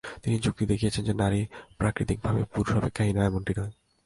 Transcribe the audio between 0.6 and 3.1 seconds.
দেখিয়েছেন যে নারী প্রাকৃতিকভাবেই পুরুষ অপেক্ষা